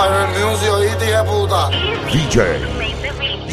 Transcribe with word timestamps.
Fire 0.00 0.28
Music, 0.28 0.70
oíste, 0.72 1.10
hija 1.10 1.24
puta. 1.24 1.68
DJ, 2.10 2.40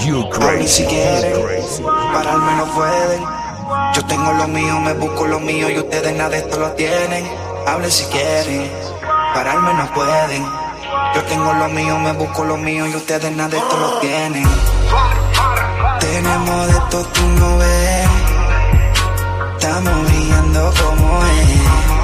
you 0.05 0.21
A 0.21 0.23
mí 0.23 0.29
crazy, 0.29 0.67
si 0.67 0.85
crazy. 0.85 1.83
pararme 1.83 2.55
no 2.55 2.65
pueden. 2.67 3.21
Yo 3.93 4.05
tengo 4.05 4.31
lo 4.31 4.47
mío, 4.47 4.79
me 4.79 4.93
busco 4.93 5.27
lo 5.27 5.41
mío 5.41 5.69
y 5.69 5.77
ustedes 5.77 6.15
nada 6.15 6.29
de 6.29 6.37
esto 6.37 6.57
lo 6.57 6.71
tienen. 6.71 7.29
Hablen 7.65 7.91
si 7.91 8.05
quieren, 8.05 8.71
pararme 9.33 9.73
no 9.73 9.93
pueden. 9.93 10.45
Yo 11.15 11.21
tengo 11.23 11.51
lo 11.51 11.67
mío, 11.67 11.99
me 11.99 12.13
busco 12.13 12.45
lo 12.45 12.55
mío 12.55 12.87
y 12.87 12.95
ustedes 12.95 13.29
nada 13.35 13.49
de 13.49 13.57
esto 13.57 13.77
lo 13.77 13.99
tienen. 13.99 14.47
Tenemos 15.99 16.67
de 16.67 16.77
esto, 16.77 17.03
tú 17.13 17.27
no 17.39 17.57
ves. 17.57 18.09
Estamos 19.57 20.05
brillando 20.05 20.73
como 20.81 21.25
es. 21.25 21.96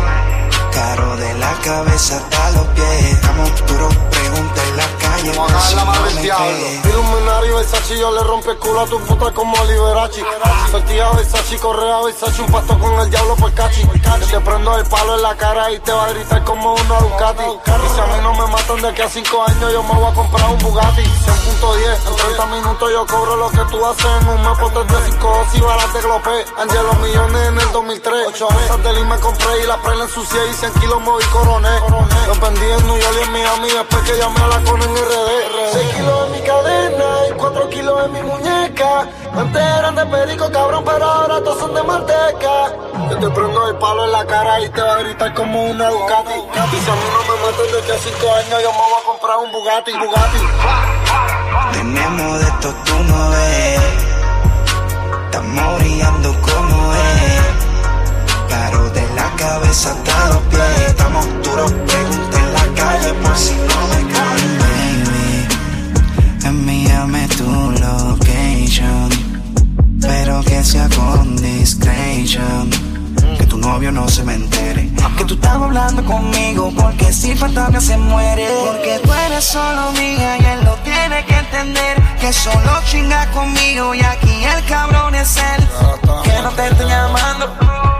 Caro 0.73 1.15
de 1.17 1.33
la 1.35 1.53
cabeza 1.63 2.17
hasta 2.17 2.51
los 2.51 2.65
pies. 2.67 3.13
Estamos 3.13 3.49
duros, 3.67 3.95
pregunta 4.09 4.61
en 4.69 4.77
la 4.77 5.02
a 5.29 5.61
si 5.61 5.75
la 5.75 5.83
del 6.05 6.21
diablo. 6.21 6.67
Illuminati 6.83 7.49
Versace, 7.49 7.97
yo 7.97 8.11
le 8.11 8.23
rompe 8.23 8.51
el 8.51 8.57
culo 8.57 8.81
a 8.81 8.85
tu 8.85 8.99
puta 8.99 9.31
como 9.31 9.55
Liberace. 9.65 10.23
Sortija 10.71 11.11
Versace, 11.11 11.57
correa 11.57 12.01
Versace, 12.01 12.41
un 12.41 12.51
pasto 12.51 12.77
con 12.77 12.99
el 12.99 13.09
diablo 13.09 13.35
por 13.35 13.53
cachi. 13.53 13.87
Que 13.87 14.25
te 14.25 14.39
prendo 14.39 14.77
el 14.77 14.85
palo 14.85 15.15
en 15.15 15.21
la 15.21 15.35
cara 15.35 15.71
y 15.71 15.79
te 15.79 15.91
va 15.91 16.05
a 16.05 16.09
gritar 16.09 16.43
como 16.43 16.73
una 16.73 16.99
Ducati. 16.99 17.43
Y 17.43 17.95
si 17.95 17.99
a 17.99 18.05
mí 18.07 18.23
no 18.23 18.33
me 18.33 18.51
matan 18.51 18.81
de 18.81 18.87
aquí 18.89 19.01
a 19.01 19.09
5 19.09 19.43
años, 19.47 19.73
yo 19.73 19.83
me 19.83 19.93
voy 19.93 20.11
a 20.11 20.13
comprar 20.13 20.49
un 20.49 20.57
Bugatti. 20.59 21.03
100.10, 21.03 22.07
en 22.07 22.15
30 22.15 22.45
minutos 22.47 22.91
yo 22.91 23.05
cobro 23.07 23.35
lo 23.37 23.49
que 23.49 23.63
tú 23.71 23.85
haces 23.85 24.05
en 24.05 24.27
un 24.27 24.41
mes. 24.41 24.59
Potes 24.59 24.87
de 24.87 25.11
5 25.11 25.45
y 25.53 25.59
balas 25.61 25.93
de 25.93 26.01
glopé. 26.01 26.45
Angelo 26.57 26.93
millones 26.95 27.47
en 27.47 27.59
el 27.59 27.71
2003. 27.71 28.27
8 28.27 28.47
onzas 28.47 28.83
de 28.83 29.03
me 29.03 29.19
compré 29.19 29.63
y 29.63 29.67
la 29.67 29.81
prela 29.81 30.03
ensucié 30.03 30.39
y 30.49 30.53
100 30.53 30.73
kilos 30.73 31.01
moví 31.01 31.25
coroné. 31.25 31.79
Los 32.27 32.39
vendí 32.39 32.65
en 32.65 32.87
New 32.87 32.97
York 32.97 33.15
y 33.19 33.23
en 33.23 33.31
Miami 33.31 33.69
después 33.71 34.03
que 34.03 34.17
llamé 34.17 34.41
a 34.41 34.47
la 34.47 34.63
con 34.63 34.81
en 34.81 35.12
RD. 35.13 35.73
6 35.73 35.95
kilos 35.95 36.25
en 36.25 36.31
mi 36.31 36.41
cadena 36.41 37.05
y 37.29 37.33
4 37.33 37.69
kilos 37.69 38.05
en 38.05 38.11
mi 38.13 38.21
muñeca. 38.21 39.07
Antes 39.35 39.61
eran 39.61 39.95
de 39.95 40.05
perico, 40.05 40.51
cabrón, 40.51 40.83
pero 40.85 41.05
ahora 41.05 41.39
todos 41.43 41.59
son 41.59 41.73
de 41.73 41.83
manteca. 41.83 42.73
Yo 43.09 43.17
te 43.17 43.29
prendo 43.29 43.67
el 43.69 43.75
palo 43.77 44.05
en 44.05 44.11
la 44.11 44.25
cara 44.25 44.59
y 44.61 44.69
te 44.69 44.81
va 44.81 44.93
a 44.93 44.99
gritar 44.99 45.33
como 45.33 45.65
una 45.65 45.89
Ducati. 45.89 46.33
Y 46.33 46.79
si 46.79 46.89
a 46.89 46.95
mí 46.95 47.01
no 47.13 47.21
me 47.23 47.41
matan 47.41 47.71
de 47.71 47.79
aquí 47.79 47.91
a 47.91 47.97
5 47.97 48.33
años, 48.33 48.63
yo 48.63 48.71
me 48.71 48.77
voy 48.77 48.99
a 48.99 49.05
comprar 49.05 49.37
un 49.37 49.51
Bugatti. 49.51 49.91
Bugatti. 49.93 50.39
Tenemos 51.73 52.39
de 52.39 52.45
esto, 52.45 52.73
tú 52.85 53.03
no 53.03 53.29
ves. 53.29 53.81
Estamos 55.25 55.79
brillando 55.79 56.29
como 56.41 56.93
es. 56.93 57.43
Claro, 58.47 58.89
de 58.89 59.09
la 59.15 59.29
cabeza 59.35 59.91
hasta 59.91 60.27
los 60.29 60.41
pies. 60.43 60.87
Estamos 60.87 61.25
duros, 61.43 61.71
pregunta 61.71 62.39
en 62.39 62.53
la 62.53 62.81
calle 62.81 63.13
por 63.13 63.37
si 63.37 63.53
no 63.53 63.72
hablando 75.73 76.05
conmigo 76.05 76.71
porque 76.77 77.11
si 77.11 77.35
fantasma 77.35 77.81
se 77.81 77.97
muere. 77.97 78.47
Porque 78.63 78.99
tú 79.03 79.11
eres 79.11 79.43
solo 79.43 79.91
mía 79.93 80.37
y 80.37 80.45
él 80.45 80.63
lo 80.63 80.75
tiene 80.83 81.25
que 81.25 81.35
entender. 81.35 81.99
Que 82.19 82.31
solo 82.31 82.71
chinga 82.85 83.25
conmigo 83.31 83.95
y 83.95 84.01
aquí 84.01 84.43
el 84.43 84.63
cabrón 84.65 85.15
es 85.15 85.35
él. 85.37 85.67
Que 86.23 86.41
no 86.43 86.51
te 86.51 86.67
estoy 86.67 86.87
llamando. 86.87 87.51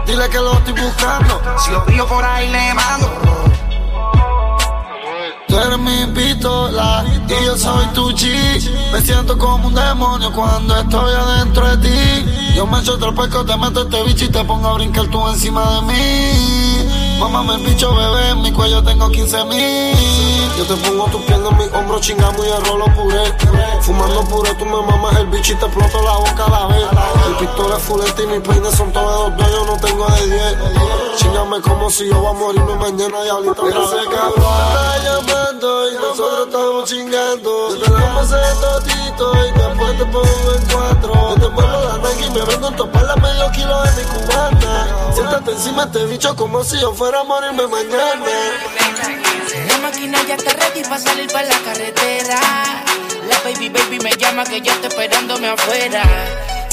Dile 0.06 0.28
que 0.28 0.38
lo 0.38 0.52
estoy 0.54 0.74
buscando. 0.74 1.42
Si 1.58 1.72
lo 1.72 1.84
pillo 1.84 2.06
por 2.06 2.24
ahí 2.24 2.48
le 2.48 2.74
mando. 2.74 3.10
Tú 5.48 5.58
eres 5.58 5.78
mi 5.78 6.06
pistola 6.14 7.04
y 7.26 7.44
yo 7.44 7.56
soy 7.56 7.86
tu 7.88 8.12
chi. 8.12 8.34
Me 8.92 9.00
siento 9.00 9.36
como 9.36 9.66
un 9.66 9.74
demonio 9.74 10.32
cuando 10.32 10.78
estoy 10.78 11.12
adentro 11.12 11.76
de 11.76 11.88
ti. 11.88 12.54
Yo 12.54 12.68
me 12.68 12.78
echo 12.78 12.94
otro 12.94 13.12
pesco, 13.12 13.44
te 13.44 13.56
meto 13.56 13.82
este 13.82 14.02
bicho 14.04 14.24
y 14.26 14.28
te 14.28 14.44
pongo 14.44 14.68
a 14.68 14.74
brincar 14.74 15.06
tú 15.08 15.28
encima 15.28 15.74
de 15.74 15.82
mí. 15.82 16.83
Mámame 17.18 17.54
el 17.54 17.62
bicho, 17.62 17.94
bebé, 17.94 18.30
en 18.30 18.42
mi 18.42 18.52
cuello 18.52 18.82
tengo 18.82 19.08
15 19.08 19.44
mil. 19.44 19.96
Yo 20.56 20.64
te 20.66 20.74
pongo 20.76 21.06
tu 21.06 21.24
pierna 21.24 21.48
en 21.48 21.56
mi 21.58 21.64
hombro, 21.64 22.00
chingamos 22.00 22.46
y 22.46 22.50
el 22.50 22.64
rolo 22.64 22.84
puré. 22.94 23.24
Fumando 23.80 24.24
puré, 24.24 24.54
tú 24.54 24.64
me 24.64 24.80
mamas 24.82 25.16
el 25.16 25.26
bicho 25.26 25.52
y 25.52 25.56
te 25.56 25.66
exploto 25.66 26.02
la 26.02 26.16
boca 26.16 26.44
a 26.46 26.50
la 26.50 26.66
vez. 26.66 26.86
El 27.26 27.34
pistola 27.36 27.76
es 27.76 27.82
fulete 27.82 28.22
y 28.22 28.26
mis 28.26 28.40
peines 28.40 28.74
son 28.74 28.92
todos 28.92 29.36
dos, 29.36 29.50
yo 29.50 29.64
no 29.66 29.76
tengo 29.78 30.06
de 30.06 30.26
10. 30.26 30.56
Chingame 31.16 31.60
como 31.60 31.90
si 31.90 32.08
yo 32.08 32.20
voy 32.20 32.30
a 32.30 32.32
morirme 32.32 32.74
mañana 32.76 33.24
y 33.24 33.28
ahorita 33.28 33.62
Ese 33.68 34.10
cabrón 34.10 34.54
está 34.68 34.98
llamando 35.04 35.90
y 35.90 35.94
nosotros 35.94 36.46
estamos 36.46 36.84
chingando. 36.88 37.76
Yo 37.76 37.82
te 37.82 37.90
damos 37.90 38.24
ese 38.24 38.60
totito 38.60 39.32
y 39.36 39.58
después 39.58 39.98
te 39.98 40.04
pongo 40.06 40.52
en 40.56 40.66
cuatro. 40.72 41.14
Yo 41.14 41.34
te 41.34 41.48
muevo 41.48 41.84
la 41.84 41.98
nalga 41.98 42.26
y 42.26 42.30
me 42.30 42.42
vengo 42.42 42.66
a 42.66 42.76
topar 42.76 43.04
la 43.04 43.16
medio 43.16 43.50
kilo 43.52 43.82
de 43.82 43.90
mi 43.96 44.02
cubana. 44.04 44.88
Siéntate 45.14 45.52
encima 45.52 45.86
de 45.86 45.98
este 45.98 46.10
bicho 46.10 46.34
como 46.36 46.64
si 46.64 46.80
yo 46.80 46.92
fuera 46.94 47.03
a 47.12 47.22
morirme 47.22 47.66
mañana. 47.66 48.24
La 49.68 49.78
máquina 49.78 50.18
ya 50.26 50.36
está 50.36 50.54
ready 50.54 50.82
para 50.84 50.98
salir 50.98 51.30
para 51.30 51.46
la 51.46 51.58
carretera. 51.58 52.40
La 53.28 53.38
baby 53.44 53.68
baby 53.68 53.98
me 53.98 54.10
llama 54.12 54.44
que 54.44 54.62
ya 54.62 54.72
está 54.72 54.88
esperándome 54.88 55.48
afuera. 55.48 56.02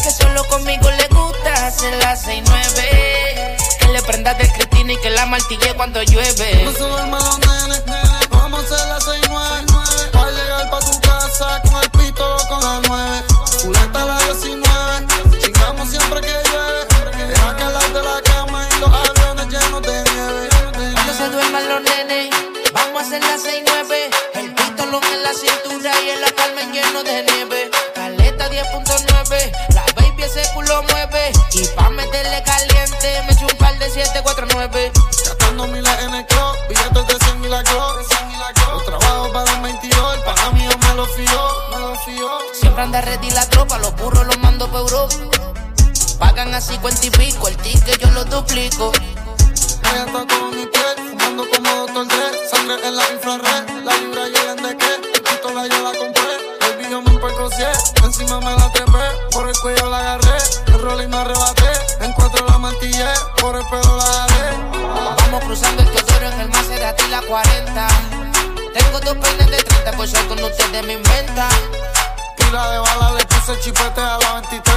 Que 0.02 0.10
solo 0.10 0.46
conmigo 0.46 0.90
le 0.90 1.08
gusta 1.10 1.68
hacer 1.68 1.94
las 1.98 2.22
6 2.24 2.44
9 2.48 3.58
Que 3.80 3.88
le 3.90 4.02
prendas 4.04 4.38
de 4.38 4.50
Cristina 4.54 4.94
y 4.94 4.98
que 4.98 5.10
la 5.10 5.26
martille 5.26 5.74
cuando 5.76 6.02
llueve. 6.02 6.64
No 6.64 6.72
se 6.72 6.80
nenes, 6.80 7.84
vamos 8.30 8.72
a 8.72 8.76
hacer 8.76 8.88
las 8.88 9.04
6 9.04 9.22
9 9.30 10.12
Para 10.14 10.32
llegar 10.32 10.70
pa' 10.70 10.80
tu 10.80 11.02
casa 11.02 11.62
con 11.64 11.84
el 11.84 11.90
pito 11.92 12.38
con 12.48 12.62
las 12.62 12.82
9 12.88 13.31
vamos 23.02 23.14
a 23.14 23.18
hacer 23.18 23.22
las 23.22 23.42
6 23.42 23.64
9 23.66 24.10
El 24.36 24.54
pistolón 24.54 25.04
en 25.04 25.24
la 25.24 25.34
cintura 25.34 25.92
y 26.02 26.10
en 26.10 26.22
la 26.22 26.28
palma 26.36 26.62
lleno 26.72 27.04
de 27.04 27.24
nieve. 27.24 27.72
Caleta 27.96 28.50
10.9, 28.50 29.52
la 29.74 29.86
baby 29.96 30.24
ese 30.24 30.44
culo 30.54 30.84
mueve. 30.84 31.32
Y 31.54 31.66
pa' 31.68 31.90
meterle 31.90 32.44
caliente, 32.44 33.24
me 33.26 33.34
echo 33.34 33.46
un 33.46 33.58
par 33.58 33.78
de 33.80 33.90
749. 33.90 34.92
Gastando 35.26 35.68
miles 35.68 36.00
en 36.04 36.14
el 36.14 36.26
club, 36.28 36.56
billetes 36.70 37.08
de 37.08 37.26
100 37.26 37.42
mil 37.42 37.54
a 37.54 37.64
club 37.64 37.82
Los 38.72 38.86
trabajos 38.86 39.30
para 39.30 39.52
el 39.52 39.62
22, 39.62 40.16
el 40.16 40.22
pana 40.22 40.52
mío 40.52 40.72
me 40.80 40.96
lo 40.96 41.06
fió, 41.08 41.42
me 41.72 41.80
lo 41.80 41.96
fió 41.96 42.40
Siempre 42.54 42.84
anda 42.84 43.02
ready 43.02 43.30
la 43.32 43.48
tropa, 43.50 43.78
los 43.80 43.96
burros 43.96 44.26
los 44.26 44.38
mando 44.40 44.70
pa' 44.72 44.80
Europa. 44.80 45.16
Pagan 46.20 46.54
a 46.54 46.62
50 46.62 47.06
y 47.08 47.10
pico, 47.10 47.48
el 47.48 47.58
ticket 47.58 48.00
yo 48.00 48.12
lo 48.12 48.26
duplico. 48.26 48.92
En 52.72 52.96
la 52.96 53.04
infrared, 53.12 53.84
la 53.84 53.98
libra 53.98 54.30
llegan 54.30 54.56
de 54.56 54.78
qué 54.78 54.96
El 55.14 55.22
pistola 55.22 55.68
yo 55.68 55.84
la 55.84 55.92
compré, 55.92 56.80
el 56.80 56.90
yo 56.90 57.02
me 57.02 57.20
percocié 57.20 57.68
Encima 58.02 58.40
me 58.40 58.56
la 58.56 58.72
trepé, 58.72 59.28
por 59.34 59.50
el 59.50 59.60
cuello 59.60 59.90
la 59.90 59.98
agarré. 59.98 60.38
El 60.68 60.80
rolling 60.80 61.10
me 61.10 61.18
arrebaté, 61.18 61.70
en 62.00 62.14
cuatro 62.14 62.46
la 62.48 62.58
mantillé 62.58 63.10
Por 63.42 63.58
el 63.58 63.66
pelo 63.66 63.98
la 63.98 64.04
agarré. 64.06 64.58
Vamos 65.18 65.44
cruzando 65.44 65.82
el 65.82 65.90
Teodoro 65.90 66.32
en 66.32 66.40
el 66.40 66.50
Maserati 66.50 67.08
la 67.10 67.22
40. 67.22 67.88
Tengo 68.74 69.00
dos 69.02 69.18
peines 69.18 69.52
de 69.52 69.64
30, 69.64 69.92
por 69.92 70.08
ser 70.08 70.26
con 70.28 70.42
ustedes 70.42 70.84
me 70.86 70.94
inventa. 70.94 71.50
Tira 72.38 72.72
de 72.72 72.80
bala, 72.80 73.12
le 73.18 73.26
puse 73.26 73.60
chipete 73.60 74.00
a 74.00 74.18
la 74.18 74.34
23 74.36 74.76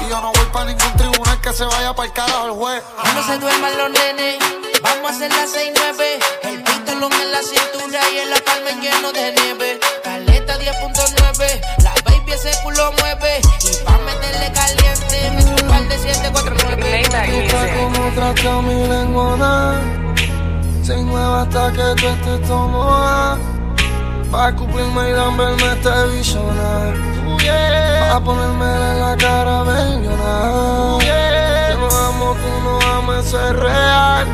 Y 0.00 0.08
yo 0.08 0.20
no 0.22 0.32
voy 0.32 0.46
pa' 0.50 0.64
ningún 0.64 0.96
tribunal 0.96 1.13
que 1.44 1.52
se 1.52 1.64
vaya 1.64 1.92
para 1.92 2.08
el 2.08 2.14
carajo 2.14 2.46
el 2.46 2.52
juez. 2.52 2.82
Cuando 3.02 3.22
se 3.22 3.38
duerman 3.38 3.76
los 3.76 3.90
nenes, 3.90 4.38
vamos 4.82 5.10
a 5.10 5.14
hacer 5.14 5.30
las 5.30 5.50
6 5.50 5.72
9 5.76 6.18
El 6.42 6.62
pistolón 6.62 7.12
en 7.12 7.32
la 7.32 7.42
cintura 7.42 8.00
y 8.14 8.18
en 8.18 8.30
la 8.30 8.36
palma 8.36 8.70
lleno 8.80 9.12
de 9.12 9.32
nieve. 9.32 9.80
Caleta 10.02 10.58
10.9, 10.58 11.60
la 11.82 11.94
baby 12.06 12.32
ese 12.32 12.50
culo 12.62 12.92
mueve. 12.92 13.42
Y 13.62 13.84
pa' 13.84 13.98
meterle 13.98 14.52
caliente, 14.52 15.30
me 15.32 15.44
un 15.44 15.68
par 15.68 15.86
de 15.86 15.98
749. 15.98 17.00
Está 17.02 17.76
como 17.76 18.10
trata 18.14 18.62
mi 18.62 18.86
lengua 18.88 19.74
Se 20.82 20.96
mueve 20.96 21.42
hasta 21.42 21.72
que 21.72 22.00
tú 22.00 22.06
estés 22.06 22.48
tomada 22.48 23.38
Pa' 24.30 24.52
cumplirme 24.56 25.10
y 25.10 25.12
verme 25.12 25.72
este 25.72 26.06
visionar 26.16 26.94
Pa' 28.10 28.20
ponerme 28.20 28.64
en 28.64 29.00
la 29.00 29.16
cara 29.18 29.64
Yo 30.02 31.33
no 32.34 32.78
amo, 32.78 32.78
tú 32.78 32.86
no 32.86 33.10
ames, 33.12 33.26
eso 33.26 33.48
es 33.48 33.56
real 33.56 34.26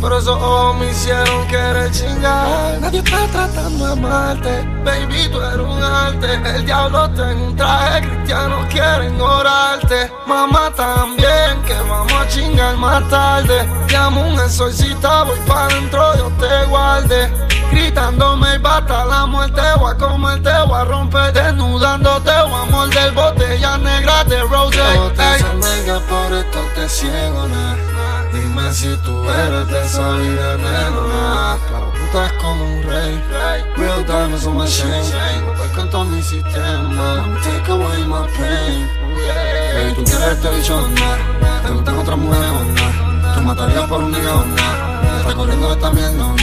Pero 0.00 0.18
esos 0.18 0.36
ojos 0.36 0.76
me 0.76 0.90
hicieron 0.90 1.46
querer 1.48 1.90
chingar 1.90 2.80
Nadie 2.80 2.98
está 3.00 3.26
tratando 3.26 3.86
de 3.86 3.92
amarte 3.92 4.68
Baby, 4.84 5.28
tú 5.30 5.40
eres 5.40 5.66
un 5.66 5.82
arte 5.82 6.34
El 6.56 6.64
diablo 6.64 7.04
está 7.06 7.32
en 7.32 7.38
un 7.38 7.56
traje 7.56 8.00
Cristianos 8.08 8.66
quieren 8.70 9.20
orarte 9.20 10.10
Mamá 10.26 10.72
también 10.74 11.62
Que 11.66 11.74
vamos 11.74 12.12
a 12.12 12.28
chingar 12.28 12.76
más 12.76 13.08
tarde 13.08 13.68
Llamo 13.88 14.20
un 14.20 14.34
exorcista 14.40 15.24
Voy 15.24 15.38
para 15.46 15.66
adentro, 15.66 16.12
Dios 16.14 16.32
te 16.38 16.64
guarde 16.66 17.48
Gritándome 17.70 18.58
hasta 18.78 19.04
la 19.04 19.26
muerte. 19.26 19.60
Voy 19.78 19.92
a 19.92 19.96
comerte, 19.96 20.50
voy 20.66 20.80
a 20.80 20.84
romper 20.84 21.32
desnudándote. 21.32 22.30
Voy 22.42 22.62
a 22.62 22.64
morder 22.70 23.12
botella 23.12 23.78
negra 23.78 24.24
de 24.24 24.40
rose. 24.42 24.78
Ciego, 26.88 27.46
Dime 28.32 28.72
si 28.72 28.96
tú 29.04 29.28
eres 29.28 29.68
de 29.68 29.84
esa 29.84 30.12
vida 30.12 30.56
negra. 30.56 31.58
Claro, 31.68 31.92
tú 31.92 32.04
estás 32.06 32.32
como 32.40 32.64
un 32.64 32.82
rey. 32.82 33.22
Real 33.76 34.06
diamonds 34.06 34.46
on 34.46 34.56
my 34.56 34.66
chain. 34.66 35.04
Con 35.74 35.90
todo 35.90 36.04
mi 36.06 36.22
sistema. 36.22 37.38
Take 37.44 37.70
away 37.70 38.04
my 38.06 38.26
pain. 38.38 38.88
Hey, 39.74 39.92
tú 39.94 40.02
quieres 40.02 40.28
este 40.28 40.48
bicho, 40.48 40.88
Te 41.66 41.72
gustan 41.72 41.98
otras 41.98 42.18
mujeres, 42.18 42.48
no? 42.48 43.34
Tú 43.34 43.40
matarías 43.42 43.86
por 43.86 44.02
un 44.02 44.10
nigga, 44.10 44.32
no? 44.32 45.18
Está 45.18 45.34
corriendo 45.34 45.72
esta 45.72 45.90
mierda, 45.90 46.12
no? 46.12 46.36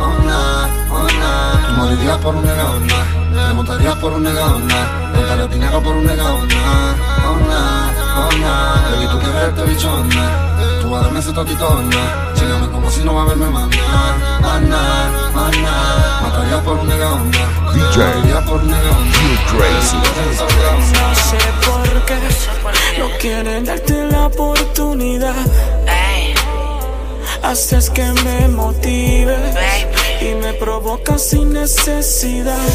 oh 0.00 0.18
nah, 0.24 0.66
oh. 0.90 1.66
Tú 1.68 1.72
morirías 1.74 2.18
por 2.18 2.34
un 2.34 2.44
negado, 2.44 2.80
nah. 2.80 3.48
Te 3.48 3.54
montarías 3.54 3.94
por 3.96 4.12
un 4.12 4.22
negado, 4.24 4.58
nah. 4.58 5.12
Contarías 5.14 5.50
dinero 5.50 5.80
por 5.80 5.94
un 5.94 6.04
negado, 6.04 6.46
nah. 6.46 6.94
Oh 7.28 7.87
nah, 8.18 8.28
oh 8.28 8.38
nah. 8.38 8.90
Baby, 8.90 9.06
tú 9.10 9.18
quieres 9.20 9.48
este 9.48 9.62
bicho, 9.64 10.04
nah. 10.04 10.80
Tú 10.80 10.90
vas 10.90 11.00
a 11.00 11.04
darme 11.04 11.20
ese 11.20 11.32
totito, 11.32 11.82
nah. 11.82 12.34
Chíngame 12.34 12.68
como 12.68 12.90
si 12.90 13.00
no 13.04 13.14
va 13.14 13.22
a 13.22 13.26
verme 13.26 13.46
nah, 13.46 13.52
más 13.52 14.60
nah. 14.62 16.22
Matarías 16.22 16.62
por 16.62 16.78
un 16.78 16.88
nah. 16.88 16.94
DJ. 17.72 18.04
Morirías 18.04 18.44
por 18.44 18.60
un 18.60 18.70
negado, 18.70 19.00
nah. 19.00 19.38
crazy. 19.50 19.96
No 20.92 21.14
sé 21.14 21.38
por 21.66 22.04
qué 22.06 22.18
no 22.98 23.06
quieren 23.18 23.64
darte 23.64 24.04
la 24.10 24.26
oportunidad 24.26 25.34
haces 27.42 27.88
que 27.90 28.04
me 28.24 28.48
motive 28.48 29.36
y 30.20 30.34
me 30.34 30.52
provoca 30.54 31.16
sin 31.18 31.52
necesidad. 31.52 32.68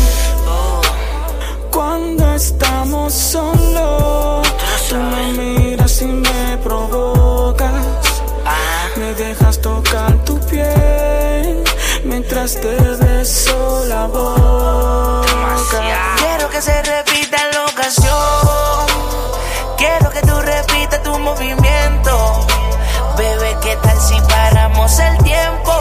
Cuando 1.71 2.33
estamos 2.33 3.13
solos, 3.13 4.42
tú 4.93 4.99
me 4.99 5.33
miras 5.33 6.01
y 6.01 6.05
me 6.05 6.57
provocas. 6.63 7.85
Me 8.95 9.13
dejas 9.15 9.59
tocar 9.59 10.13
tu 10.23 10.39
piel 10.41 11.63
mientras 12.03 12.59
te 12.61 12.75
beso 13.03 13.85
la 13.87 14.05
boca. 14.07 15.25
Quiero 16.17 16.49
que 16.49 16.61
se 16.61 16.75
repita 16.83 17.37
la 17.53 17.65
ocasión. 17.65 18.85
Quiero 19.77 20.09
que 20.11 20.21
tú 20.21 20.35
repitas 20.39 21.03
tu 21.03 21.19
movimiento 21.19 22.45
Bebé, 23.17 23.57
¿qué 23.61 23.75
tal 23.83 23.99
si 23.99 24.19
paramos 24.21 24.99
el 24.99 25.17
tiempo 25.23 25.73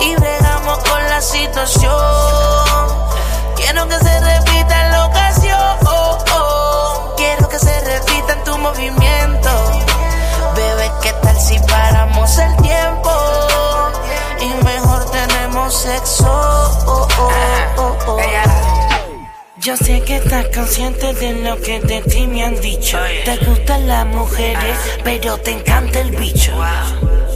y 0.00 0.14
bregamos 0.16 0.78
con 0.78 1.04
la 1.10 1.20
situación? 1.20 2.17
Sexo? 15.70 16.68
Yo 19.58 19.76
sé 19.76 20.00
que 20.02 20.16
estás 20.16 20.46
consciente 20.54 21.12
de 21.14 21.32
lo 21.42 21.60
que 21.60 21.80
de 21.80 22.00
ti 22.02 22.26
me 22.26 22.44
han 22.44 22.60
dicho. 22.60 22.98
Te 23.24 23.36
gustan 23.44 23.88
las 23.88 24.06
mujeres, 24.06 24.78
pero 25.04 25.36
te 25.38 25.50
encanta 25.52 26.00
el 26.00 26.10
bicho. 26.12 26.52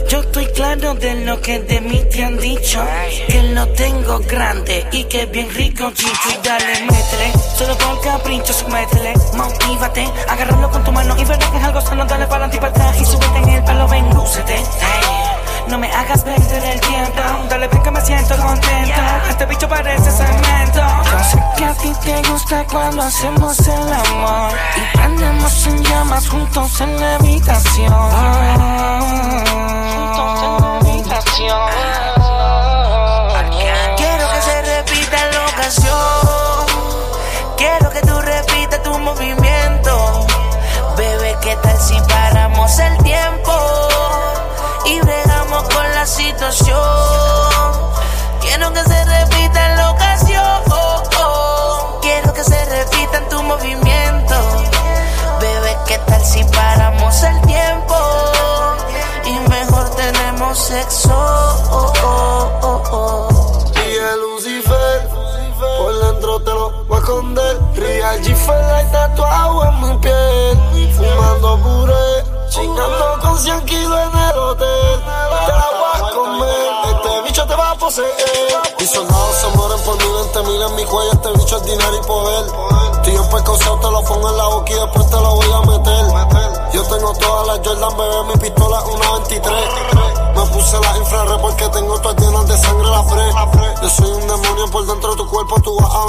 Yo 0.09 0.21
estoy 0.21 0.45
claro 0.47 0.95
de 0.95 1.25
lo 1.25 1.41
que 1.41 1.59
de 1.59 1.81
mí 1.81 2.01
te 2.09 2.23
han 2.23 2.37
dicho. 2.37 2.83
Que 3.27 3.43
lo 3.43 3.67
tengo 3.69 4.19
grande 4.19 4.87
y 4.91 5.03
que 5.03 5.25
bien 5.27 5.49
rico 5.53 5.91
chicho. 5.91 6.29
Y 6.29 6.47
dale, 6.47 6.81
métele, 6.81 7.33
solo 7.57 7.77
con 7.77 7.99
capricho, 7.99 8.53
métele. 8.69 9.13
Motívate, 9.35 10.09
agárralo 10.27 10.71
con 10.71 10.83
tu 10.83 10.91
mano 10.91 11.15
y 11.17 11.25
verás 11.25 11.49
que 11.51 11.57
es 11.57 11.63
algo 11.63 11.81
sano. 11.81 12.05
Dale 12.05 12.25
para 12.25 12.45
adelante 12.45 12.57
y 12.57 12.59
para 12.59 12.71
atrás 12.71 13.01
y 13.01 13.05
súbete 13.05 13.37
en 13.37 13.49
el 13.49 13.63
palo, 13.63 13.87
ven, 13.87 14.09
lúcete. 14.13 14.55
No 15.67 15.77
me 15.77 15.91
hagas 15.91 16.23
perder 16.23 16.63
el 16.73 16.81
tiempo. 16.81 17.02
Siento 18.03 18.35
contento. 18.37 19.01
Este 19.29 19.45
bicho 19.45 19.67
parece 19.67 20.11
cemento. 20.11 20.81
Yo 21.11 21.23
sé 21.23 21.43
que 21.57 21.65
a 21.65 21.73
ti 21.75 21.93
te 22.03 22.21
gusta 22.29 22.65
cuando 22.71 23.01
hacemos 23.01 23.59
el 23.59 23.93
amor. 23.93 24.51
Y 24.75 24.97
prendemos 24.97 25.67
en 25.67 25.83
llamas 25.83 26.29
juntos 26.29 26.81
en 26.81 26.99
la 26.99 27.15
habitación. 27.15 27.93
Juntos 29.93 30.43
en 30.43 30.61
la 30.61 30.79
habitación. 30.79 31.69
Quiero 33.97 34.29
que 34.31 34.41
se 34.41 34.61
repita 34.61 35.17
la 35.31 35.45
ocasión. 35.53 36.65
Quiero 37.57 37.89
que 37.89 38.01
tú 38.01 38.21
repitas 38.21 38.83
tu 38.83 38.99
movimiento. 38.99 40.25
Bebé, 40.97 41.37
¿qué 41.41 41.55
tal 41.57 41.79
si 41.79 41.99
paramos 42.01 42.79
el 42.79 42.97
tiempo? 42.97 43.53
Y 44.85 44.99
bregamos 44.99 45.63
con 45.63 45.91
la 45.95 46.05
situación. 46.05 47.02
Quiero 48.55 48.71
que 48.71 48.83
se 48.83 49.05
repita 49.05 49.71
en 49.71 49.77
la 49.77 49.89
ocasión. 49.89 50.63
Quiero 52.03 52.33
que 52.35 52.43
se 52.43 52.65
repita 52.65 53.17
en 53.17 53.29
tu 53.29 53.41
movimiento. 53.41 54.35
Bebé, 55.39 55.75
¿qué 55.87 55.97
tal 55.97 56.23
si 56.23 56.43
paramos 56.43 57.23
el 57.23 57.41
tiempo? 57.41 57.95
Y 59.25 59.49
mejor 59.49 59.89
tenemos 59.95 60.55
sexo. 60.55 61.09
Y 63.73 63.95
el 63.95 64.21
Lucifer, 64.21 65.09
por 65.79 65.99
dentro 66.05 66.39
te 66.41 66.51
lo 66.51 66.83
voy 66.83 66.97
a 66.97 66.99
esconder. 66.99 67.59
Real 67.73 68.21
G-Fel 68.21 68.91
tatuado 68.91 69.65
en 69.65 69.81
mi 69.81 69.97
piel. 69.97 70.93
Fumando 70.95 71.57
puré, 71.57 72.23
chingando 72.49 73.19
con 73.19 73.35
100 73.39 73.65
kilos 73.65 73.99
en 73.99 74.19
el 74.19 74.37
hotel. 74.37 75.72
Mis 77.83 78.89
soldados 78.89 79.35
se 79.35 79.57
mueren 79.57 79.79
por 79.81 79.97
mi 79.97 80.07
mente, 80.07 80.41
mira 80.43 80.67
en 80.67 80.75
mi 80.75 80.85
cuello, 80.85 81.11
este 81.11 81.29
bicho 81.33 81.57
es 81.57 81.63
dinero 81.65 81.95
y 82.01 82.07
poder. 82.07 82.45
Tío 83.03 83.21
en 83.21 83.29
pescoseo 83.29 83.79
te 83.81 83.91
lo 83.91 84.01
pongo 84.05 84.29
en 84.29 84.37
la 84.37 84.47
boca 84.47 84.71
y 84.71 84.75
después 84.75 85.09
te 85.09 85.15
lo 85.17 85.35
voy 85.35 85.51
a 85.51 85.59
meter. 85.59 86.05
Yo 86.71 86.83
tengo 86.83 87.13
todas 87.13 87.47
las 87.47 87.67
Jordan, 87.67 87.97
bebé, 87.97 88.23
mi 88.23 88.35
pistola 88.37 88.79
es 88.79 88.85
una 88.85 89.11
23. 89.11 89.53
Me 90.33 90.45
puse 90.45 90.79
la 90.79 90.97
infrared 90.97 91.41
porque 91.41 91.67
tengo 91.67 91.99
todas 91.99 92.23
llenas 92.23 92.47
de 92.47 92.57
sangre 92.57 92.89
la 92.89 93.05
pre. 93.05 93.75
Yo 93.81 93.89
soy 93.89 94.11
un 94.11 94.27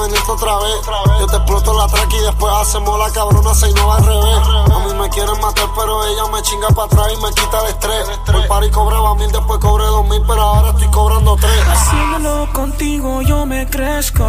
a 0.05 0.07
venirte 0.07 0.31
otra 0.31 0.59
vez. 0.59 0.75
Yo 1.21 1.27
te 1.27 1.37
exploto 1.37 1.73
la 1.75 1.87
track 1.87 2.13
y 2.13 2.19
después 2.25 2.55
hacemos 2.61 2.99
la 2.99 3.11
cabrona, 3.11 3.55
se 3.55 3.73
no 3.73 3.87
va 3.87 3.97
al 3.97 4.07
revés. 4.07 4.39
A 4.73 4.79
mí 4.81 4.95
me 4.95 5.09
quieren 5.11 5.41
matar, 5.41 5.69
pero 5.77 6.05
ella 6.05 6.27
me 6.33 6.43
chinga 6.43 6.69
para 6.69 6.87
atrás 6.87 7.07
y 7.13 7.17
me 7.23 7.31
quita 7.31 7.61
el 7.61 7.67
estrés. 7.69 8.19
Por 8.27 8.47
par 8.47 8.65
y 8.65 8.71
cobraba 8.71 9.15
mil, 9.15 9.31
después 9.31 9.59
cobré 9.61 9.85
dos 9.87 10.07
mil, 10.07 10.23
pero 10.27 10.41
ahora 10.41 10.71
estoy 10.71 10.89
cobrando 10.89 11.37
tres. 11.37 11.69
Haciéndolo 11.69 12.53
contigo 12.53 13.23
yo 13.23 13.47
me 13.47 13.67
crezco. 13.67 14.25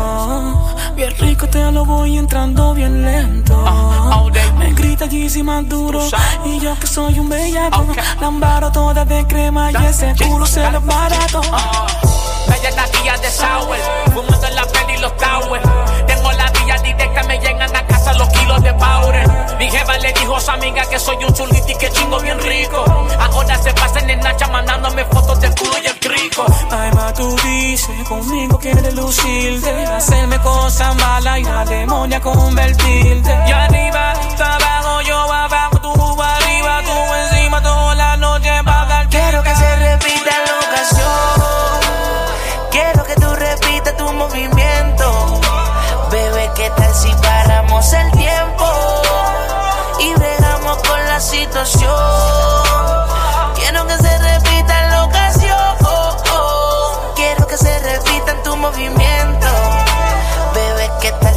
Bien 0.95 1.13
rico 1.17 1.47
te 1.47 1.71
lo 1.71 1.85
voy 1.85 2.17
entrando 2.17 2.73
bien 2.73 3.03
lento. 3.03 3.55
Me 4.57 4.73
grita 4.73 5.05
Yeezy 5.05 5.43
más 5.43 5.67
duro. 5.67 6.01
Y 6.45 6.59
yo 6.59 6.77
que 6.79 6.87
soy 6.87 7.19
un 7.19 7.29
bellaco. 7.29 7.85
Lambaro 8.21 8.71
toda 8.71 9.05
de 9.05 9.25
crema 9.27 9.71
y 9.71 9.75
ese 9.75 10.15
culo 10.17 10.45
se 10.45 10.69
lo 10.71 10.81
barato. 10.81 11.41
De 13.05 13.29
Sour, 13.29 13.77
fumando 14.13 14.47
en 14.47 14.55
la 14.55 14.65
peli 14.65 14.93
y 14.95 14.97
los 14.97 15.15
towers. 15.15 15.63
Tengo 16.07 16.31
la 16.31 16.51
vía 16.51 16.75
directa, 16.79 17.23
me 17.23 17.37
llegan 17.37 17.75
a 17.75 17.85
casa 17.85 18.13
los 18.13 18.27
kilos 18.29 18.63
de 18.63 18.73
powder. 18.73 19.55
Mi 19.59 19.69
jefa 19.69 19.97
le 19.99 20.11
dijo 20.11 20.35
a 20.35 20.41
su 20.41 20.51
amiga 20.51 20.83
que 20.89 20.99
soy 20.99 21.23
un 21.23 21.31
chulito 21.33 21.71
y 21.71 21.75
que 21.75 21.89
chingo 21.91 22.19
bien 22.19 22.39
rico. 22.39 22.83
Ahora 23.19 23.57
se 23.61 23.71
pasan 23.73 24.09
en 24.09 24.19
Nacha 24.19 24.47
mandándome 24.47 25.05
fotos 25.05 25.39
del 25.39 25.53
culo 25.53 25.73
y 25.83 25.85
el 25.85 25.99
crico. 25.99 26.45
Ay, 26.71 26.91
ma, 26.93 27.13
tú 27.13 27.35
dices 27.43 28.07
conmigo 28.09 28.57
quieres 28.57 28.93
lucirte. 28.95 29.85
Hacerme 29.85 30.39
cosas 30.39 30.95
malas 30.95 31.39
y 31.39 31.43
la 31.43 31.63
demonia 31.63 32.19
convertirte. 32.19 33.39
Y 33.47 33.51
arriba, 33.51 34.13
abajo, 34.39 35.01
yo 35.01 35.14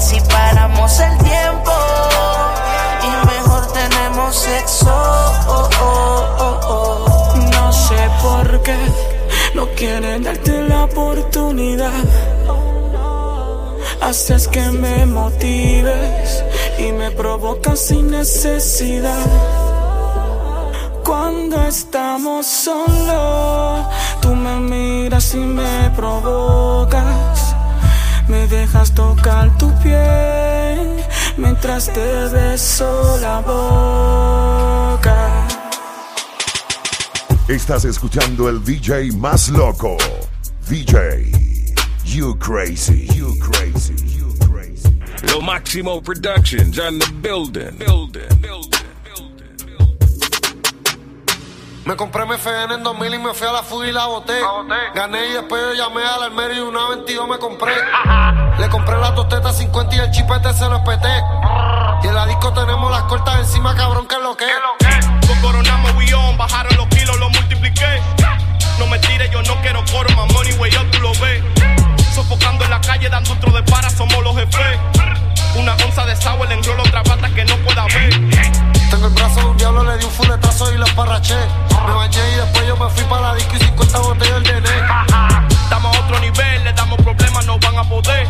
si 0.00 0.20
paramos 0.20 1.00
el 1.00 1.18
tiempo? 1.18 1.72
Y 3.02 3.26
mejor 3.26 3.72
tenemos 3.72 4.36
sexo. 4.36 4.94
No 7.52 7.72
sé 7.72 8.10
por 8.22 8.62
qué 8.62 8.76
no 9.54 9.66
quieren 9.76 10.22
darte 10.22 10.62
la 10.62 10.84
oportunidad 10.84 11.92
haces 14.08 14.48
que 14.48 14.62
me 14.70 15.04
motives 15.06 16.44
y 16.78 16.92
me 16.92 17.10
provocas 17.10 17.78
sin 17.78 18.10
necesidad. 18.10 19.26
Cuando 21.04 21.62
estamos 21.66 22.46
solos, 22.46 23.86
tú 24.20 24.34
me 24.34 24.60
miras 24.60 25.34
y 25.34 25.38
me 25.38 25.90
provocas. 25.94 26.57
Me 28.28 28.46
dejas 28.46 28.94
tocar 28.94 29.58
tu 29.58 29.72
piel 29.82 31.02
mientras 31.36 31.92
te 31.92 32.28
beso 32.28 33.18
la 33.20 33.40
boca. 33.40 35.48
Estás 37.48 37.86
escuchando 37.86 38.50
el 38.50 38.62
DJ 38.62 39.12
más 39.12 39.48
loco. 39.48 39.96
DJ, 40.68 41.32
you 42.04 42.36
crazy, 42.38 43.06
you 43.16 43.34
crazy, 43.38 43.94
you 44.18 44.34
crazy. 44.46 44.90
Lo 45.32 45.40
Máximo 45.40 46.02
Productions 46.02 46.78
on 46.78 46.98
the 46.98 47.06
building. 47.22 47.78
Building, 47.78 48.28
building, 48.42 48.42
building, 48.42 48.87
Me 51.88 51.96
compré 51.96 52.26
mi 52.26 52.34
FN 52.34 52.74
en 52.74 52.82
2000 52.82 53.14
y 53.14 53.18
me 53.18 53.32
fui 53.32 53.48
a 53.48 53.52
la 53.52 53.62
fuga 53.62 53.86
y 53.86 53.92
la 53.92 54.04
boté. 54.04 54.38
Gané 54.94 55.28
y 55.28 55.32
después 55.32 55.62
yo 55.68 55.72
llamé 55.72 56.04
al 56.04 56.24
almero 56.24 56.52
y 56.52 56.60
una 56.60 56.86
22 56.90 57.26
me 57.26 57.38
compré. 57.38 57.72
Le 58.58 58.68
compré 58.68 58.98
las 58.98 59.14
dos 59.14 59.26
tetas 59.30 59.56
50 59.56 59.96
y 59.96 59.98
el 60.00 60.10
chipete 60.10 60.52
se 60.52 60.68
lo 60.68 60.76
espeté. 60.76 61.08
Y 62.02 62.08
en 62.08 62.14
la 62.14 62.26
disco 62.26 62.52
tenemos 62.52 62.90
las 62.90 63.04
cortas 63.04 63.38
encima, 63.38 63.74
cabrón, 63.74 64.06
que 64.06 64.16
es 64.16 64.20
lo 64.20 64.36
que 64.36 64.44
es. 64.44 65.06
Con 65.26 65.40
coronamos 65.40 65.90
on, 66.12 66.36
bajaron 66.36 66.76
los 66.76 66.86
kilos, 66.88 67.18
lo 67.18 67.30
multipliqué. 67.30 68.02
No 68.78 68.86
me 68.86 68.98
tires, 68.98 69.30
yo 69.30 69.42
no 69.44 69.58
quiero 69.62 69.82
coro, 69.90 70.14
más 70.14 70.30
money 70.34 70.52
way 70.58 70.70
up, 70.76 70.90
tú 70.90 71.00
lo 71.00 71.12
ves. 71.12 71.42
Sofocando 72.14 72.64
en 72.64 72.70
la 72.70 72.82
calle, 72.82 73.08
dando 73.08 73.32
otro 73.32 73.50
de 73.50 73.62
para, 73.62 73.88
somos 73.88 74.22
los 74.22 74.36
jefes. 74.36 74.78
Una 75.56 75.72
onza 75.72 76.04
de 76.04 76.14
sour, 76.16 76.46
le 76.48 76.54
enrolo 76.54 76.82
otra 76.82 77.02
pata 77.02 77.30
que 77.30 77.46
no 77.46 77.56
pueda 77.64 77.86
ver. 77.86 78.10
Tengo 78.90 79.06
el 79.06 79.14
brazo 79.14 79.40
de 79.40 79.46
un 79.46 79.56
diablo, 79.56 79.84
le 79.84 79.96
di 79.96 80.04
un 80.04 80.10
fuletazo 80.10 80.70
y 80.74 80.76
lo 80.76 80.84
esparraché. 80.84 81.67
Me 81.88 81.94
bañé 81.94 82.32
y 82.32 82.36
después 82.36 82.66
yo 82.66 82.76
me 82.76 82.90
fui 82.90 83.04
para 83.04 83.22
la 83.22 83.34
disco 83.34 83.56
y 83.56 83.60
50 83.60 83.98
botellas 84.00 84.42
de 84.42 84.52
nené. 84.52 84.68
Estamos 85.48 85.96
a 85.96 86.00
otro 86.00 86.18
nivel, 86.20 86.64
le 86.64 86.72
damos 86.74 86.98
problemas, 87.00 87.46
no 87.46 87.58
van 87.58 87.78
a 87.78 87.84
poder. 87.84 88.28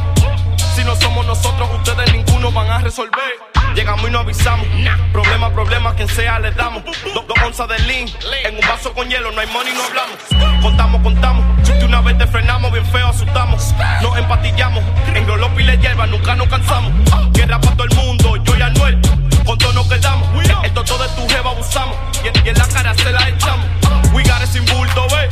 Si 0.76 0.84
no 0.84 0.94
somos 0.94 1.26
nosotros, 1.26 1.68
ustedes 1.74 2.12
ninguno 2.12 2.52
van 2.52 2.70
a 2.70 2.78
resolver. 2.78 3.32
Llegamos 3.74 4.08
y 4.08 4.12
no 4.12 4.20
avisamos. 4.20 4.64
Problema, 5.12 5.50
problema, 5.50 5.92
quien 5.96 6.08
sea 6.08 6.38
le 6.38 6.52
damos. 6.52 6.84
Dos, 6.84 7.26
dos 7.26 7.38
onzas 7.44 7.68
de 7.68 7.78
lean. 7.80 8.08
En 8.44 8.54
un 8.54 8.60
vaso 8.60 8.92
con 8.94 9.08
hielo, 9.08 9.32
no 9.32 9.40
hay 9.40 9.48
money, 9.48 9.74
no 9.74 9.82
hablamos. 9.82 10.62
Contamos, 10.62 11.02
contamos. 11.02 11.44
Si 11.66 11.72
de 11.72 11.84
una 11.84 12.00
vez 12.00 12.16
te 12.16 12.28
frenamos, 12.28 12.70
bien 12.70 12.86
feo 12.86 13.08
asustamos. 13.08 13.74
Nos 14.02 14.18
empatillamos. 14.18 14.84
En 15.14 15.26
Grolo 15.26 15.52
pile 15.56 15.76
hierba, 15.78 16.06
nunca 16.06 16.36
nos 16.36 16.46
cansamos. 16.46 16.92
Guerra 17.32 17.60
para 17.60 17.74
todo 17.74 17.86
el 17.86 17.96
mundo, 17.96 18.36
yo 18.36 18.56
y 18.56 18.62
Anuel. 18.62 19.00
Con 19.44 19.58
todo 19.58 19.72
nos 19.72 19.88
quedamos. 19.88 20.28
El 20.62 20.72
toto 20.72 20.96
de 20.98 21.08
tu 21.08 21.28
jeva 21.28 21.50
abusamos. 21.50 21.96
Y 22.24 22.28
en, 22.28 22.46
y 22.46 22.48
en 22.48 22.58
la 22.58 22.66
cara 22.68 22.94
se 22.94 23.12
la 23.12 23.28
echamos. 23.28 23.66
We 24.12 24.22
got 24.24 24.42
it 24.42 24.48
sin 24.48 24.64
bulto, 24.66 25.06
ve. 25.08 25.28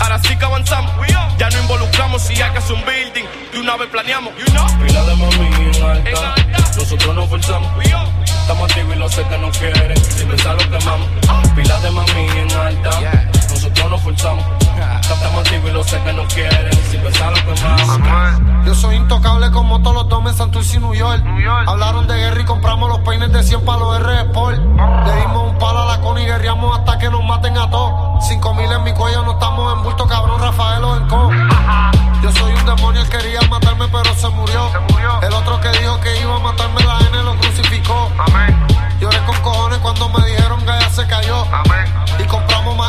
Ahora 0.00 0.18
sí 0.22 0.36
que 0.36 0.44
avanzamos. 0.44 0.92
Ya 1.38 1.50
no 1.50 1.58
involucramos 1.60 2.22
si 2.22 2.40
hay 2.40 2.50
que 2.50 2.58
hacer 2.58 2.76
un 2.76 2.84
building. 2.84 3.24
De 3.52 3.60
una 3.60 3.76
vez 3.76 3.88
planeamos. 3.88 4.32
Pila 4.34 5.02
de 5.04 5.16
mami 5.16 5.46
en 5.46 5.84
alta, 5.84 6.34
nosotros 6.76 7.14
nos 7.14 7.28
forzamos. 7.28 7.70
Estamos 8.24 8.70
activos 8.70 8.94
y 8.94 8.98
lo 8.98 9.08
sé 9.08 9.24
que 9.24 9.38
no 9.38 9.50
quieren, 9.50 9.96
sin 9.96 10.28
pensar 10.28 10.54
lo 10.54 10.78
quemamos. 10.78 11.08
Pila 11.54 11.78
de 11.80 11.90
mami 11.90 12.28
en 12.38 12.52
alta, 12.52 12.90
nos 13.88 14.00
forzamos. 14.02 14.44
Activos 15.36 15.70
y 15.70 15.72
lo 15.72 15.84
sé 15.84 16.00
que 16.02 16.12
no 16.12 16.24
quieren, 16.28 16.72
sin 16.90 17.00
pensar 17.02 17.30
lo 17.30 17.54
quemamos. 17.54 18.66
Yo 18.66 18.74
soy 18.74 18.96
intocable 18.96 19.50
como 19.50 19.80
todos 19.80 19.94
los 19.94 20.08
domes 20.08 20.36
Santurce 20.36 20.76
y 20.76 20.80
New 20.80 20.94
York. 20.94 21.22
Hablaron 21.66 22.06
de 22.06 22.16
guerra 22.16 22.40
y 22.40 22.44
compramos 22.44 22.88
los 22.88 22.98
peines 23.00 23.32
de 23.32 23.42
100 23.42 23.64
para 23.64 23.78
los 23.78 24.00
R 24.00 24.20
Sport. 24.22 24.58
Le 24.58 25.16
dimos 25.20 25.50
un 25.50 25.58
palo 25.58 25.82
a 25.82 25.84
la 25.86 26.00
con 26.00 26.18
y 26.18 26.24
guerreamos 26.24 26.78
hasta 26.78 26.98
que 26.98 27.10
nos 27.10 27.22
maten 27.24 27.56
a 27.58 27.70
todos. 27.70 28.24
Cinco 28.26 28.54
mil 28.54 28.70
en 28.70 28.82
mi 28.82 28.92
cuello, 28.92 29.22
no 29.22 29.32
estamos 29.32 29.76
en 29.76 29.82
bulto, 29.82 30.06
cabrón, 30.06 30.40
Rafael 30.40 30.84
o 30.84 30.96
en 30.96 31.08
co. 31.08 31.30
Yo 32.22 32.32
soy 32.32 32.52
un 32.54 32.66
demonio, 32.66 33.02
él 33.02 33.08
quería 33.08 33.40
matarme, 33.48 33.86
pero 33.88 34.14
se 34.14 34.28
murió. 34.30 34.70
El 35.22 35.32
otro 35.32 35.60
que 35.60 35.70
dijo 35.78 36.00
que 36.00 36.20
iba 36.20 36.34
a 36.34 36.40
matarme, 36.40 36.82
la 36.82 36.98
N 36.98 37.22
lo 37.22 37.36
crucificó. 37.36 38.10
Lloré 39.00 39.18
con 39.26 39.36
cojones 39.42 39.78
cuando 39.78 40.08
me 40.08 40.26
dijeron 40.26 40.58
que 40.60 40.66
ya 40.66 40.90
se 40.90 41.06
cayó. 41.06 41.44
Y 42.18 42.24
compramos 42.24 42.76
más 42.76 42.85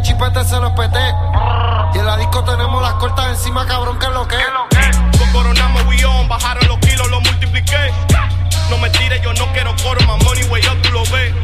el 0.00 0.06
chipete 0.06 0.44
se 0.44 0.56
lo 0.56 0.68
espeté. 0.68 1.14
Y 1.94 1.98
en 1.98 2.06
la 2.06 2.16
disco 2.16 2.42
tenemos 2.44 2.82
las 2.82 2.94
cortas 2.94 3.28
encima, 3.28 3.66
cabrón, 3.66 3.98
que 3.98 4.06
es 4.06 4.12
lo 4.12 4.26
que 4.26 4.36
es. 4.36 4.96
Con 5.18 5.32
coronamos 5.32 5.82
we 5.86 6.04
on, 6.04 6.28
bajaron 6.28 6.66
los 6.68 6.78
kilos, 6.78 7.08
lo 7.10 7.20
multipliqué. 7.20 7.92
No 8.70 8.78
me 8.78 8.88
tires, 8.90 9.20
yo 9.22 9.32
no 9.34 9.46
quiero 9.52 9.74
coro, 9.82 10.00
más 10.06 10.22
money 10.24 10.44
way 10.44 10.62
up, 10.62 10.80
tú 10.82 10.90
lo 10.92 11.02
ves. 11.04 11.34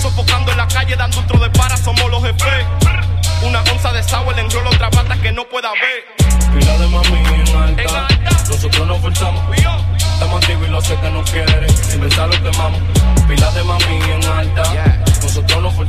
Sofocando 0.00 0.52
en 0.52 0.58
la 0.58 0.68
calle, 0.68 0.96
dando 0.96 1.20
otro 1.20 1.38
de 1.38 1.50
para, 1.50 1.76
somos 1.76 2.10
los 2.10 2.22
jefes. 2.22 2.66
Una 3.42 3.60
onza 3.60 3.92
de 3.92 4.02
sour, 4.02 4.34
le 4.34 4.42
enrolo 4.42 4.70
otra 4.70 4.90
pata 4.90 5.16
que 5.16 5.32
no 5.32 5.44
pueda 5.44 5.70
ver. 5.70 6.26
Pila 6.52 6.78
de 6.78 6.88
mami 6.88 7.24
en 7.34 7.56
alta, 7.56 8.08
nosotros 8.48 8.86
nos 8.86 8.98
forzamos. 9.00 9.42
Estamos 9.56 10.42
activos 10.42 10.68
y 10.68 10.70
lo 10.70 10.80
sé 10.80 10.96
que 10.96 11.10
no 11.10 11.22
quieren, 11.24 11.70
sin 11.70 12.00
pensar 12.00 12.28
lo 12.28 12.42
quemamos. 12.42 12.80
Pila 13.28 13.50
de 13.52 13.62
mami 13.62 14.00
en 14.10 14.24
alta, 14.24 14.62
nosotros 15.22 15.62
nos 15.62 15.74
forzamos. 15.74 15.85